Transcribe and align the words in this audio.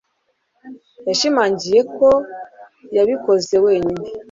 Yashimangiye 1.07 1.79
ko 1.95 2.07
yabikoze 2.95 3.55
wenyine 3.65 4.05